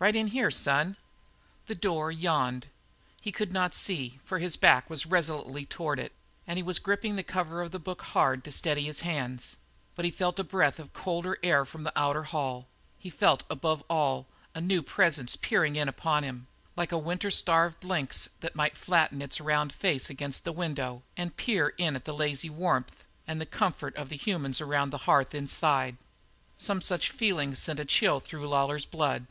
[0.00, 0.96] Right in here, son."
[1.66, 2.66] The door yawned.
[3.20, 6.10] He could not see, for his back was resolutely toward it
[6.48, 9.54] and he was gripping the cover of the book hard to steady his hands;
[9.94, 12.66] but he felt a breath of colder air from the outer hall;
[12.98, 17.84] he felt above all a new presence peering in upon him, like a winter starved
[17.84, 22.12] lynx that might flatten its round face against the window and peer in at the
[22.16, 25.96] lazy warmth and comfort of the humans around the hearth inside.
[26.56, 29.28] Some such feeling sent a chill through Lawlor's blood.